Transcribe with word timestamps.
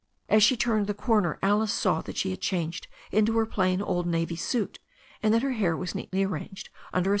As 0.29 0.41
she 0.41 0.57
turned 0.57 0.87
the 0.87 0.95
corner 0.95 1.37
Alice 1.43 1.71
saw 1.71 2.01
that 2.01 2.17
she 2.17 2.31
had 2.31 2.41
changed 2.41 2.87
into 3.11 3.37
her 3.37 3.45
plain 3.45 3.83
old 3.83 4.07
navy 4.07 4.35
suit, 4.35 4.79
and 5.21 5.31
that 5.31 5.43
her 5.43 5.51
hair 5.53 5.77
was 5.77 5.93
neatly 5.93 6.23
arranged 6.23 6.71
uudet 6.91 7.03
z. 7.03 7.09